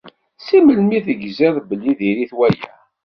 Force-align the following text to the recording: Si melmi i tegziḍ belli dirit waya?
Si 0.45 0.57
melmi 0.65 0.93
i 0.97 0.99
tegziḍ 1.07 1.55
belli 1.69 1.93
dirit 1.99 2.31
waya? 2.37 2.69